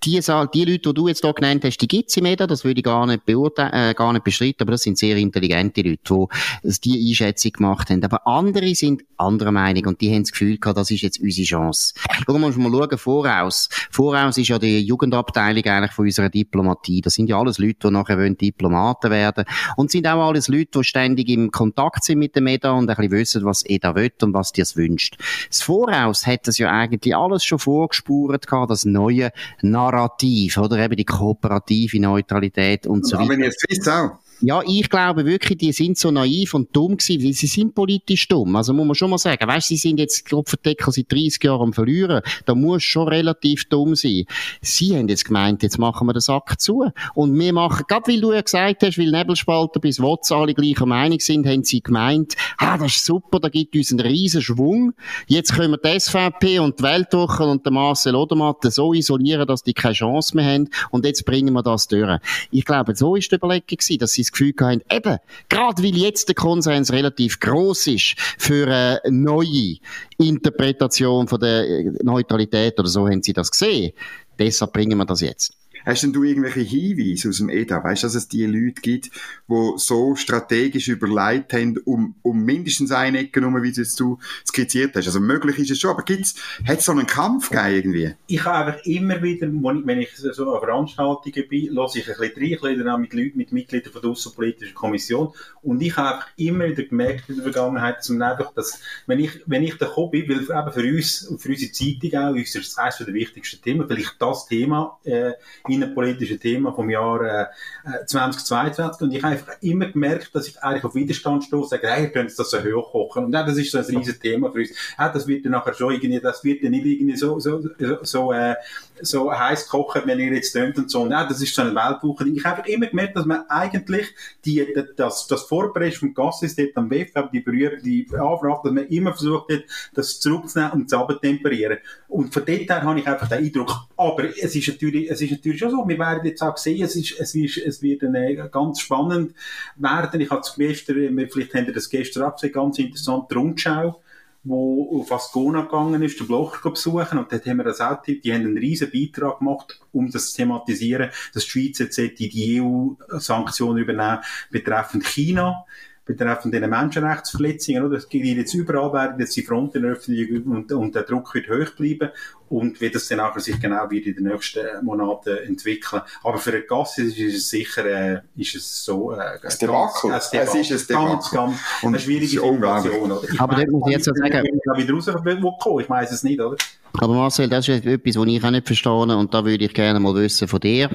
[0.04, 2.80] die, die Leute, die du jetzt hier genannt hast, die gibt's im EDA, das würde
[2.80, 6.26] ich gar nicht beurteilen, äh, gar nicht bestreiten, aber das sind sehr intelligente Leute,
[6.62, 8.02] die die Einschätzung gemacht haben.
[8.04, 11.46] Aber andere sind anderer Meinung und die haben das Gefühl gehabt, das ist jetzt unsere
[11.46, 11.94] Chance.
[12.24, 13.68] Schauen wir mal schauen, voraus.
[13.90, 17.00] Voraus ist ja die Jugendabteilung eigentlich von unserer Diplomatie.
[17.00, 19.44] Das sind ja alles Leute, die nachher wollen Diplomaten werden
[19.76, 22.96] und sind auch alles Leute, die ständig im Kontakt sind mit dem EDA und ein
[22.96, 25.16] bisschen wissen, was EDA will und was es wünscht.
[25.48, 29.30] Das Voraus hat das ja eigentlich alles schon vorgespurt gehabt, das neue
[29.70, 33.32] Narrativ, oder eben die kooperative Neutralität und so weiter.
[33.32, 34.18] Aber jetzt wisst auch.
[34.40, 38.28] Ja, ich glaube wirklich, die sind so naiv und dumm gewesen, weil sie sind politisch
[38.28, 38.54] dumm.
[38.54, 41.62] Also muss man schon mal sagen, weißt, sie sind jetzt, glaube Verdeckel seit 30 Jahren
[41.62, 42.22] am Verlieren.
[42.46, 44.26] Da muss schon relativ dumm sein.
[44.60, 46.88] Sie haben jetzt gemeint, jetzt machen wir den Sack zu.
[47.14, 50.86] Und wir machen, gerade weil du ja gesagt hast, weil Nebelspalter bis WOTS alle gleicher
[50.86, 54.92] Meinung sind, haben sie gemeint, ah, das ist super, da gibt uns einen riesen Schwung.
[55.26, 59.64] Jetzt können wir die SVP und die Weltwoche und den Marcel Odermatt so isolieren, dass
[59.64, 60.70] die keine Chance mehr haben.
[60.90, 62.20] Und jetzt bringen wir das durch.
[62.52, 65.96] Ich glaube, so ist die Überlegung gewesen, dass sie das Gefühl haben, eben, gerade weil
[65.96, 69.76] jetzt der Konsens relativ groß ist für eine neue
[70.18, 73.92] Interpretation von der Neutralität oder so haben sie das gesehen.
[74.38, 75.57] Deshalb bringen wir das jetzt.
[75.88, 77.82] Hast denn du irgendwelche Hinweise aus dem EDA?
[77.82, 79.10] Weißt du, dass es die Leute gibt,
[79.48, 84.94] die so strategisch überlegt haben, um, um mindestens eine Ecke herum, wie es du skizziert
[84.96, 85.06] hast?
[85.06, 88.14] Also möglich ist es schon, aber hat es so einen Kampf gegeben irgendwie?
[88.26, 92.58] Ich habe einfach immer wieder, wenn ich so an Veranstaltungen bin, lasse ich ein bisschen
[92.62, 96.68] rein, ich mit Leuten, mit Mitgliedern von der Außenpolitischen Kommission und ich habe einfach immer
[96.68, 100.10] wieder gemerkt in der Vergangenheit, dass man einfach, dass, wenn ich, wenn ich da gekommen
[100.10, 103.88] bin, weil eben für uns, für unsere Zeitung auch, ist das eines der wichtigsten Themen,
[103.88, 105.32] vielleicht das Thema, äh,
[105.82, 110.84] innenpolitische Thema vom Jahr äh, 2022 und ich habe einfach immer gemerkt, dass ich eigentlich
[110.84, 113.78] auf Widerstand stoße, sage, hey, ihr könnt das so hochkochen und ja, das ist so
[113.78, 114.70] ein riesiges Thema für uns.
[114.98, 117.98] Ja, das wird dann nachher schon irgendwie, das wird dann nicht irgendwie so, so, so,
[118.02, 118.54] so, äh,
[119.02, 121.02] so heiß kochen, wenn ihr jetzt tönt und so.
[121.02, 122.28] Und ja, das ist so eine Weltwoche.
[122.28, 124.06] Ich habe immer gemerkt, dass man eigentlich
[124.44, 129.12] die, das, das Vorpresch vom Gassis dort am WF, die berühmte Anfrage, dass man immer
[129.12, 131.78] versucht hat, das zurückzunehmen und zu temperieren.
[132.08, 135.30] Und von dort her habe ich einfach den Eindruck, aber es ist natürlich, es ist
[135.30, 138.48] natürlich schon so, wir werden jetzt auch sehen, es, ist, es, ist, es wird eine,
[138.50, 139.34] ganz spannend
[139.76, 140.20] werden.
[140.20, 144.00] Ich habe es gestern, vielleicht habt ihr das gestern abgesehen, ganz interessant, die Rundschau,
[144.44, 147.18] wo auf Ascona gegangen ist, den Blocher besuchen.
[147.18, 150.36] Und dort haben wir das auch, die haben einen riesen Beitrag gemacht, um das zu
[150.36, 154.20] thematisieren, dass die Schweiz jetzt die EU-Sanktionen übernehmen
[154.50, 155.64] betreffend China
[156.08, 157.98] betreffend den Menschenrechtsverletzungen, oder?
[157.98, 161.76] Es geht jetzt überall werden jetzt die Fronten öffnen und, und der Druck wird hoch
[161.76, 162.08] bleiben
[162.48, 166.02] und wie das dann nachher sich genau wieder in den nächsten Monaten entwickeln.
[166.22, 170.10] Aber für den Gast ist es sicher, äh, ist es so, äh, ein Debakel.
[170.10, 170.60] Ganz, ein Debakel.
[170.60, 171.12] Es ist ein Debakel.
[171.14, 173.28] Ganz, ganz und eine schwierige Situation, oder?
[173.32, 174.44] Ich Aber das muss ich jetzt so sagen.
[174.46, 176.56] Ich wieder rauskommen, ich weiß es nicht, oder?
[176.94, 180.00] Aber Marcel, das ist etwas, was ich auch nicht verstehe und da würde ich gerne
[180.00, 180.90] mal wissen von dir.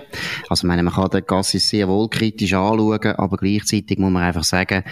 [0.49, 4.23] Also, ich meine, man kann den Gassis sehr wohl kritisch anschauen, aber gleichzeitig muss man
[4.23, 4.83] einfach sagen,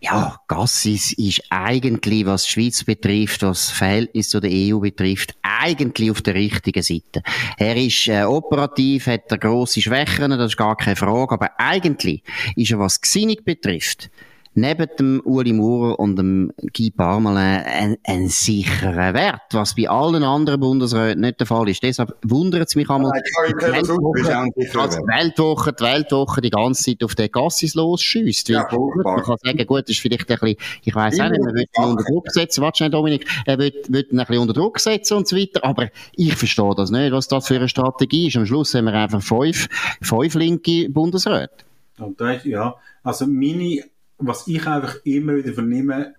[0.00, 5.34] ja, Gassis ist eigentlich, was die Schweiz betrifft, was das Verhältnis zu der EU betrifft,
[5.42, 7.22] eigentlich auf der richtigen Seite.
[7.58, 12.22] Er ist äh, operativ, hat er grosse Schwächen, das ist gar keine Frage, aber eigentlich
[12.56, 14.10] ist er, was Gesinnung betrifft,
[14.54, 20.24] neben dem Uli Maurer und dem Guy Parmelin ein, ein sicherer Wert, was bei allen
[20.24, 21.82] anderen Bundesräten nicht der Fall ist.
[21.82, 26.84] Deshalb wundert es mich einmal, ja, die Weltwoche, als die Weltwoche, die Weltwoche die ganze
[26.84, 28.48] Zeit auf den Gassis losschießt.
[28.48, 31.54] Ja, man kann sagen, gut, das ist vielleicht ein bisschen, ich weiss auch nicht, man
[31.54, 34.54] will ihn unter Druck setzen, warte schnell, Dominik, er will, will ihn ein bisschen unter
[34.54, 38.28] Druck setzen und so weiter, aber ich verstehe das nicht, was das für eine Strategie
[38.28, 38.36] ist.
[38.36, 39.68] Am Schluss haben wir einfach fünf,
[40.02, 41.50] fünf linke Bundesräte.
[41.98, 43.84] Und da ja, also meine
[44.20, 46.14] was ich einfach immer wieder vernehme,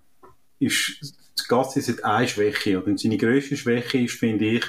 [0.60, 1.16] ist,
[1.48, 2.82] Gassi hat eine Schwäche.
[2.82, 4.66] Und seine grösste Schwäche ist, finde ich,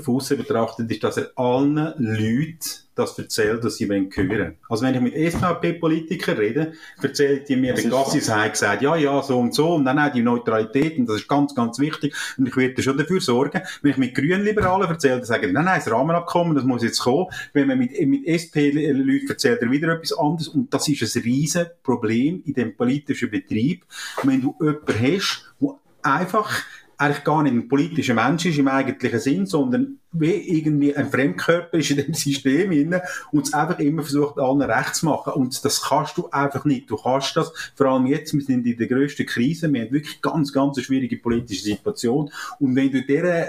[0.00, 2.58] von außen betrachtet, ist, dass er allen Leuten
[2.94, 4.56] das erzählt, was sie hören wollen.
[4.70, 9.22] Also wenn ich mit SVP-Politikern rede, erzählen die mir, der Gassis hat gesagt, ja, ja,
[9.22, 12.48] so und so, und dann auch die Neutralität, und das ist ganz, ganz wichtig, und
[12.48, 13.60] ich werde schon dafür sorgen.
[13.82, 17.26] Wenn ich mit Grünliberalen erzähle, dann sagen, nein, nein, das Rahmenabkommen, das muss jetzt kommen.
[17.52, 21.66] Wenn man mit, mit SP-Leuten erzählt, er wieder etwas anderes, und das ist ein riesen
[21.82, 23.84] Problem in dem politischen Betrieb,
[24.22, 26.62] wenn du jemanden hast, der einfach
[26.98, 31.76] eigentlich gar nicht ein politischer Mensch ist im eigentlichen Sinn, sondern wie irgendwie ein Fremdkörper
[31.78, 35.34] ist in dem System inne und es einfach immer versucht, allen recht zu machen.
[35.34, 36.90] Und das kannst du einfach nicht.
[36.90, 40.22] Du kannst das, vor allem jetzt, wir sind in der grössten Krise, wir haben wirklich
[40.22, 42.30] ganz, ganz eine schwierige politische Situation.
[42.58, 43.48] Und wenn du dieser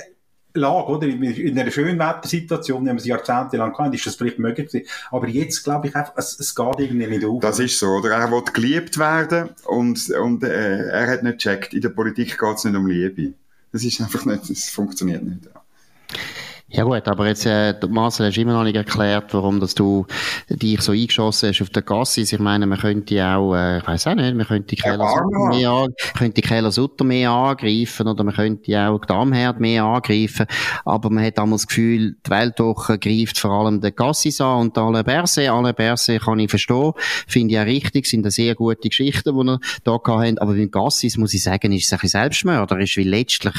[0.60, 1.08] Lage, oder?
[1.08, 4.88] In einer schönen Wettersituation, wenn wir sie jahrzehntelang hatten, ist das vielleicht möglich gewesen.
[5.12, 7.41] Aber jetzt glaube ich einfach, es, es geht irgendwie nicht auf.
[7.41, 8.12] Das ist so, oder?
[8.12, 12.56] Er will geliebt werden und, und äh, er hat nicht gecheckt, in der Politik geht
[12.56, 13.34] es nicht um Liebe.
[13.72, 15.50] Das ist einfach nicht, das funktioniert nicht.
[16.69, 20.06] Ja gut, aber jetzt, äh, Marcel, hast du immer noch nicht erklärt, warum dass du
[20.49, 22.34] dich so eingeschossen hast auf der Gassis.
[22.34, 25.10] Ich meine, man könnte auch, äh, ich weiß auch nicht, man könnte die Keller
[25.47, 30.45] mehr, an, könnte Keller Sutter mehr angreifen oder man könnte auch die Darmherd mehr angreifen.
[30.84, 34.77] Aber man hat damals das Gefühl, die Weltwoche greift vor allem den Gassis an und
[34.77, 35.49] alle Berse.
[35.49, 36.91] Alle Berse kann ich verstehen.
[37.27, 40.38] Finde ich auch richtig, sind eine sehr gute Geschichten, die wir da haben.
[40.39, 43.56] Aber beim Gassis, muss ich sagen, ist es ein bisschen selbstmörderisch, weil letztlich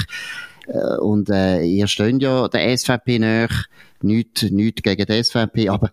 [0.98, 3.66] und äh, ihr steht ja der SVP nach,
[4.02, 5.90] nicht, nicht gegen die SVP, aber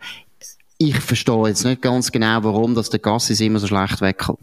[0.77, 4.39] ich verstehe jetzt nicht ganz genau, warum dass der Gassis immer so schlecht wegkommt.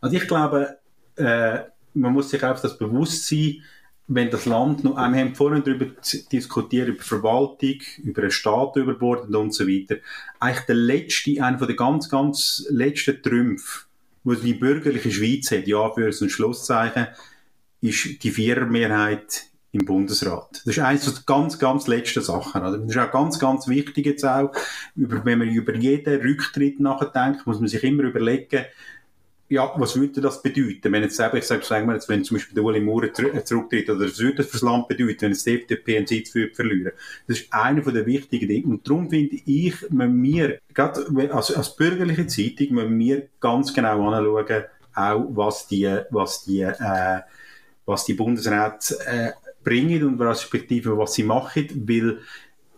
[0.00, 0.78] Also ich glaube,
[1.16, 1.60] äh,
[1.94, 3.62] man muss sich einfach das bewusst sein,
[4.06, 5.86] wenn das Land noch, wir haben vorhin darüber
[6.32, 9.96] diskutiert, über Verwaltung, über einen Staat überbordet und so weiter.
[10.40, 13.80] Eigentlich der letzte, einer der ganz, ganz letzten Trümpfe,
[14.24, 17.08] wo die bürgerliche Schweiz hat, ja, für ein Schlusszeichen,
[17.80, 20.62] ist die Vierermehrheit im Bundesrat.
[20.64, 22.62] Das ist eines der ganz, ganz letzten Sachen.
[22.62, 24.50] Das ist auch ganz, ganz wichtig jetzt auch,
[24.96, 28.64] über, wenn man über jeden Rücktritt nachdenkt, muss man sich immer überlegen,
[29.50, 30.92] ja, was würde das bedeuten?
[30.92, 33.44] Wenn jetzt selber, ich sage, sagen wir jetzt, wenn zum Beispiel der Uli Maurer äh,
[33.44, 36.92] zurücktritt, oder was würde das fürs Land bedeuten, wenn es die FDP einen Sitz verlieren?
[37.26, 38.66] Das ist einer von den wichtigen Dinge.
[38.66, 44.10] Und darum finde ich, wenn wir, gerade als, als bürgerliche Zeitung, müssen wir ganz genau
[44.10, 44.64] anschauen,
[44.94, 47.20] auch was die, was die, äh,
[47.88, 49.32] was die Bundesräte, äh,
[49.64, 52.18] bringen und respektive was sie machen, weil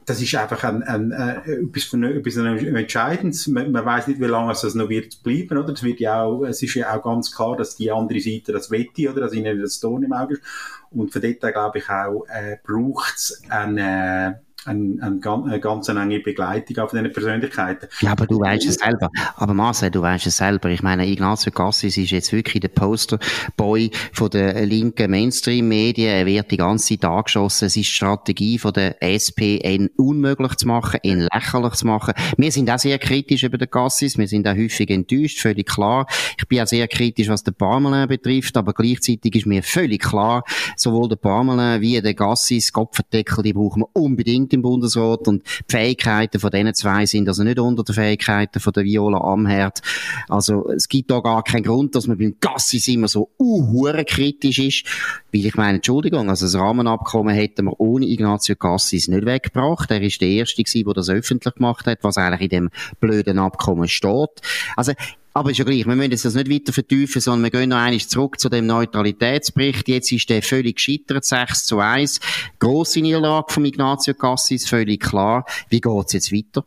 [0.06, 3.46] das ist einfach ein, ein, äh, etwas, von, etwas Entscheidendes.
[3.48, 5.72] Man, man weiß nicht, wie lange es das noch wird bleiben, oder?
[5.72, 8.70] Es wird ja auch, es ist ja auch ganz klar, dass die andere Seite das
[8.70, 9.20] wette, oder?
[9.20, 10.42] Dass ihnen das Ton im Auge ist.
[10.90, 16.20] Und von dort, glaube ich auch, äh, braucht es eine, ein, ein, eine ganz enge
[16.20, 17.88] Begleitung auf diesen Persönlichkeiten.
[18.00, 19.10] Ja, aber du weißt es selber.
[19.36, 20.68] Aber Marcel, du weißt es selber.
[20.68, 26.10] Ich meine, Ignazio Cassis ist jetzt wirklich der Posterboy von der linken Mainstream-Medien.
[26.10, 27.66] Er wird die ganze Zeit angeschossen.
[27.66, 32.14] Es ist Strategie von der SPN unmöglich zu machen, ihn lächerlich zu machen.
[32.36, 34.18] Wir sind auch sehr kritisch über den Cassis.
[34.18, 36.06] Wir sind auch häufig enttäuscht, völlig klar.
[36.38, 40.44] Ich bin auch sehr kritisch, was den Parmelin betrifft, aber gleichzeitig ist mir völlig klar,
[40.76, 45.42] sowohl der Parmelin wie der Gassis, Kopfendeckel, die brauchen wir unbedingt sind im Bundesrat und
[45.46, 49.80] die Fähigkeiten von diesen zwei sind also nicht unter den Fähigkeiten von der Viola Amherd.
[50.28, 54.58] Also es gibt da gar keinen Grund, dass man beim Gassis immer so uh, kritisch
[54.58, 54.84] ist,
[55.32, 59.90] weil ich meine, Entschuldigung, also das Rahmenabkommen hätten wir ohne Ignazio Cassis nicht weggebracht.
[59.90, 63.88] Er ist der Erste der das öffentlich gemacht hat, was eigentlich in dem blöden Abkommen
[63.88, 64.30] steht.
[64.76, 64.92] Also
[65.32, 67.76] aber ist ja gleich, wir müssen jetzt das nicht weiter vertiefen, sondern wir gehen noch
[67.76, 69.88] einmal zurück zu dem Neutralitätsbericht.
[69.88, 72.20] Jetzt ist der völlig gescheitert, 6 zu 1.
[72.58, 75.44] Grosse Niederlage von Ignazio Cassis, völlig klar.
[75.68, 76.64] Wie geht's jetzt weiter?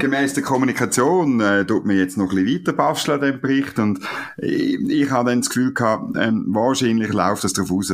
[0.00, 4.00] Gemäß der Kommunikation äh, tut man jetzt noch ein bisschen weiter basteln dem Bericht und
[4.38, 7.92] ich, ich habe dann das Gefühl gehabt, ähm, wahrscheinlich läuft es darauf raus,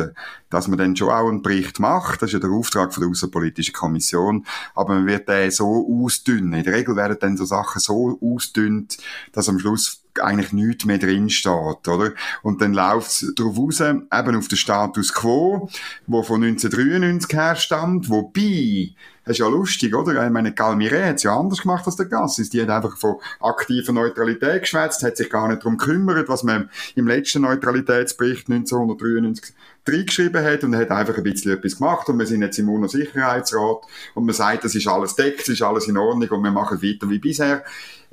[0.49, 3.11] dass man dann schon auch einen Bericht macht, das ist ja der Auftrag von der
[3.11, 6.55] Außenpolitischen Kommission, aber man wird den so ausdünnen.
[6.55, 8.97] In der Regel werden dann so Sachen so ausdünnt,
[9.33, 12.12] dass am Schluss eigentlich nichts mehr drin steht, oder?
[12.42, 15.69] Und dann läuft es darauf raus, eben auf den Status Quo,
[16.07, 18.95] wo von 1993 her stammt, wobei
[19.26, 20.24] das ist ja lustig, oder?
[20.24, 22.48] Ich meine, Galmire hat es ja anders gemacht als der Gassis.
[22.48, 26.70] Die hat einfach von aktiver Neutralität geschwätzt, hat sich gar nicht darum gekümmert, was man
[26.94, 29.52] im letzten Neutralitätsbericht 1993
[29.84, 33.78] reingeschrieben hat und hat einfach ein bisschen etwas gemacht und wir sind jetzt im UNO-Sicherheitsrat
[34.14, 36.80] und man sagt, das ist alles deckt, es ist alles in Ordnung und wir machen
[36.80, 37.64] weiter wie bisher.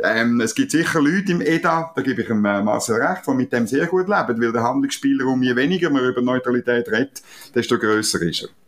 [0.03, 3.33] Ähm, es gibt sicher Leute im EDA, da gebe ich dem äh, Marcel recht, die
[3.35, 7.21] mit dem sehr gut leben, weil der Handlungsspielraum, je weniger man über Neutralität redet,
[7.53, 8.62] desto grösser ist er.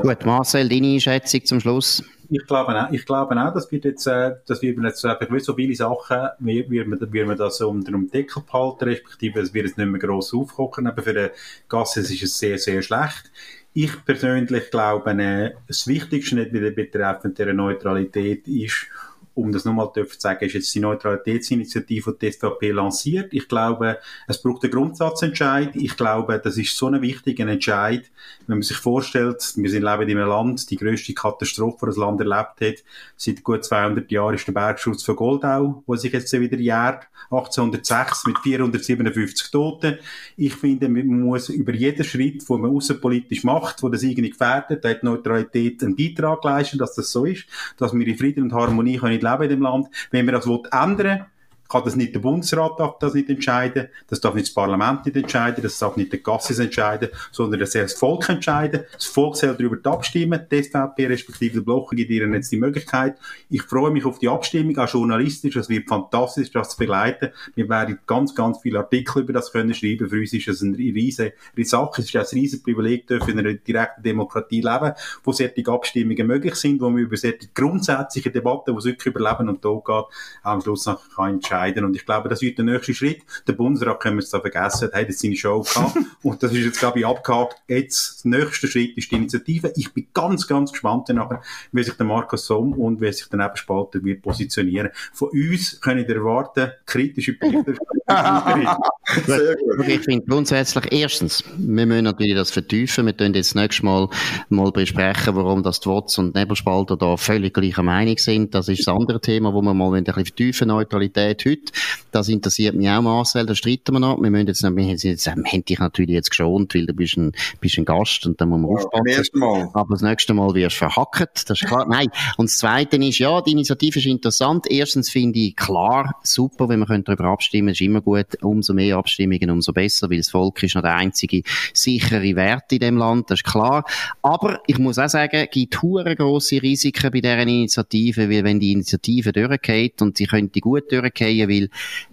[0.00, 2.02] Gut, Marcel, deine Einschätzung zum Schluss?
[2.30, 5.28] Ich glaube auch, ich glaube auch das wird jetzt, äh, das wird man jetzt einfach
[5.40, 9.52] so viele Sachen, wie, wie, man, wie man das unter dem Deckel behalten, respektive es
[9.52, 11.30] wird es nicht mehr gross aufkochen, aber für den
[11.68, 13.30] Gasse ist es sehr, sehr schlecht.
[13.74, 18.86] Ich persönlich glaube, äh, das Wichtigste nicht betreffend der Neutralität ist,
[19.34, 23.32] um das nochmal zu sagen, ist jetzt die Neutralitätsinitiative die SVP lanciert.
[23.34, 25.74] Ich glaube, es braucht einen Grundsatzentscheid.
[25.74, 28.10] Ich glaube, das ist so ein wichtiger Entscheid,
[28.46, 31.96] wenn man sich vorstellt, wir sind leben in einem Land, die grösste Katastrophe, die das
[31.96, 32.84] Land erlebt hat,
[33.16, 38.26] seit gut 200 Jahren ist der Bergschutz von Goldau, wo sich jetzt wieder jährt, 1806
[38.26, 39.98] mit 457 Toten.
[40.36, 44.84] Ich finde, man muss über jeden Schritt, den man außenpolitisch macht, wo das irgendwie gefährdet,
[44.84, 47.46] da hat Neutralität einen Beitrag leisten, dass das so ist,
[47.78, 49.88] dass wir in Frieden und Harmonie können leben in dem Land.
[50.10, 51.26] Wenn man das ändern
[51.74, 55.16] kann das nicht der Bundesrat darf das nicht entscheiden, das darf nicht das Parlament nicht
[55.16, 58.84] entscheiden, das darf nicht der Gassis entscheiden, sondern das soll das Volk entscheiden.
[58.92, 60.46] Das Volk soll darüber abstimmen.
[60.48, 63.16] Die SVP respektive der Block gibt ihnen jetzt die Möglichkeit.
[63.50, 65.56] Ich freue mich auf die Abstimmung, auch journalistisch.
[65.56, 67.30] Es wird fantastisch, das zu begleiten.
[67.56, 70.08] Wir werden ganz, ganz viele Artikel über das können schreiben.
[70.08, 71.32] Für uns ist es eine riesige
[71.64, 72.02] Sache.
[72.02, 74.92] Es ist ein riesiges Privileg, in einer direkten Demokratie leben,
[75.24, 79.28] wo solche Abstimmungen möglich sind, wo man über solche grundsätzliche Debatten, wo es wirklich über
[79.28, 80.04] Leben und Tod geht,
[80.44, 81.84] am Schluss noch entscheiden entscheiden.
[81.84, 83.22] Und ich glaube, das wird der nächste Schritt.
[83.46, 85.96] Der Bundesrat können wir es da vergessen, hat jetzt seine Show gehabt.
[86.22, 87.56] und das ist jetzt, glaube ich, abgehakt.
[87.68, 89.72] Jetzt, der nächste Schritt ist die Initiative.
[89.76, 93.38] Ich bin ganz, ganz gespannt danach, wie sich der Markus Somm und wie sich der
[93.38, 94.90] Nebenspalter wird positionieren.
[95.12, 97.74] Von uns können ihr erwarten, kritische Berichte.
[99.26, 99.88] Sehr gut.
[99.88, 103.06] Ich finde grundsätzlich, erstens, wir müssen natürlich das vertiefen.
[103.06, 104.08] Wir können jetzt nächstes Mal,
[104.48, 108.54] mal besprechen, warum das die WOTS und Nebelspalter da völlig gleicher Meinung sind.
[108.54, 111.72] Das ist das andere Thema, wo wir mal ein bisschen vertiefen, Neutralität heute.
[112.10, 114.20] Das interessiert mich auch, Marcel, da streiten wir noch.
[114.22, 117.32] Wir müssen jetzt, wir, jetzt, wir haben dich natürlich jetzt geschont, weil du bist ein,
[117.60, 119.70] bist ein Gast und dann muss man ja, aufpassen.
[119.74, 121.86] Aber das nächste Mal wirst du verhackt, das ist klar.
[121.88, 122.08] Nein.
[122.36, 124.66] Und das Zweite ist, ja, die Initiative ist interessant.
[124.70, 128.42] Erstens finde ich klar, super, wenn wir darüber abstimmen, ist immer gut.
[128.42, 132.78] Umso mehr Abstimmungen, umso besser, weil das Volk ist noch der einzige sichere Wert in
[132.78, 133.84] dem Land, das ist klar.
[134.22, 138.60] Aber ich muss auch sagen, es gibt hure grosse Risiken bei dieser Initiative, weil wenn
[138.60, 141.68] die Initiative durchgeht und sie könnte gut durchgehen, gehen, weil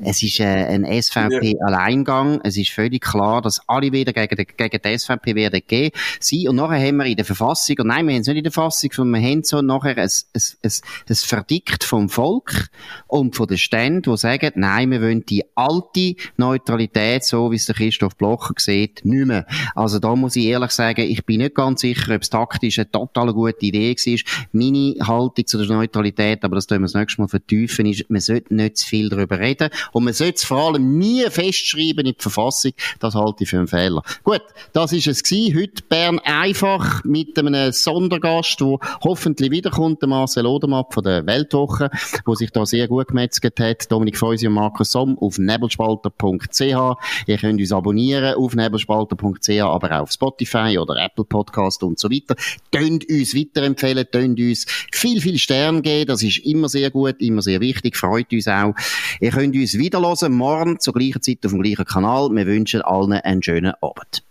[0.08, 2.42] es ist äh, ein SVP-Alleingang.
[2.44, 5.92] Es ist völlig klar, dass alle wieder gegen, die, gegen die SVP werden gehen.
[6.20, 8.44] Sie, und nachher haben wir in der Verfassung, und nein, wir haben es nicht in
[8.44, 10.72] der Verfassung, sondern wir haben so nachher ein, ein, ein,
[11.10, 12.70] ein Verdikt vom Volk
[13.08, 17.66] und von den Ständen, die sagen, nein, wir wollen die alte Neutralität, so wie es
[17.66, 19.46] der Christoph Blocher sieht, nicht mehr.
[19.76, 22.92] Also da muss ich ehrlich sagen, ich bin nicht ganz sicher, ob es taktisch eine
[22.92, 24.48] total gute Idee war.
[24.52, 28.22] Meine Haltung zu der Neutralität, aber das tun wir das nächste Mal vertiefen, ist, man
[28.22, 29.70] sollte nicht zu viel darüber reden.
[29.92, 32.72] Und man sollte es vor allem nie festschreiben in die Verfassung.
[33.00, 34.02] Das halte ich für einen Fehler.
[34.24, 34.42] Gut,
[34.74, 35.60] das ist es gewesen.
[35.60, 41.90] Heute Bern einfach mit einem Sondergast, der hoffentlich wiederkommt, der Marcel Odermatt von der Weltwoche,
[42.26, 43.92] wo sich da sehr gut gemetzelt hat.
[43.92, 46.62] Dominik Feusi und Markus Somm auf nebelspalter.ch.
[46.62, 52.10] Ihr könnt uns abonnieren auf nebelspalter.ch, aber auch auf Spotify oder Apple Podcast und so
[52.10, 52.36] weiter.
[52.72, 56.08] Tönt uns weiterempfehlen, tönt uns viel, viel Stern geben.
[56.08, 58.74] Das ist immer sehr gut, immer sehr wichtig, freut uns auch.
[59.20, 62.30] Ihr könnt uns wieder hören, morgen zur gleichen Zeit auf dem gleichen Kanal.
[62.32, 64.24] Wir wünschen allen einen schönen Abend.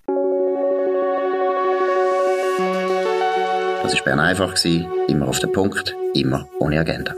[3.82, 4.54] Das war Bern einfach,
[5.08, 7.14] immer auf den Punkt, immer ohne Agenda.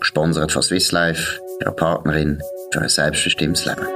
[0.00, 2.40] Gesponsert von Swiss Life, ihrer Partnerin
[2.72, 3.86] für ein selbstbestimmtes Leben.